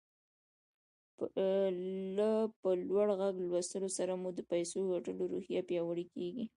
له 2.15 2.29
په 2.61 2.69
لوړ 2.87 3.07
غږ 3.19 3.35
لوستلو 3.47 3.89
سره 3.97 4.13
مو 4.21 4.29
د 4.33 4.39
پيسو 4.51 4.79
ګټلو 4.93 5.23
روحيه 5.33 5.61
پياوړې 5.69 6.05
کېږي. 6.13 6.45